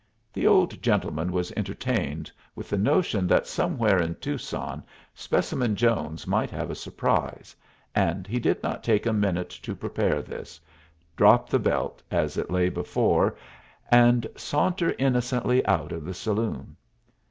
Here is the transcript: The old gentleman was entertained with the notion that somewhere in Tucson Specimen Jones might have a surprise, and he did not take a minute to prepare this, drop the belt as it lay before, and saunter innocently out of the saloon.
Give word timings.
The 0.33 0.47
old 0.47 0.81
gentleman 0.81 1.31
was 1.31 1.51
entertained 1.55 2.31
with 2.55 2.71
the 2.71 2.77
notion 2.79 3.27
that 3.27 3.45
somewhere 3.45 4.01
in 4.01 4.15
Tucson 4.15 4.81
Specimen 5.13 5.75
Jones 5.75 6.25
might 6.25 6.49
have 6.49 6.71
a 6.71 6.73
surprise, 6.73 7.55
and 7.93 8.25
he 8.25 8.39
did 8.39 8.63
not 8.63 8.83
take 8.83 9.05
a 9.05 9.13
minute 9.13 9.51
to 9.61 9.75
prepare 9.75 10.23
this, 10.23 10.59
drop 11.15 11.49
the 11.49 11.59
belt 11.59 12.01
as 12.09 12.35
it 12.35 12.49
lay 12.49 12.67
before, 12.69 13.35
and 13.91 14.25
saunter 14.35 14.95
innocently 14.97 15.63
out 15.67 15.91
of 15.91 16.03
the 16.05 16.15
saloon. 16.15 16.75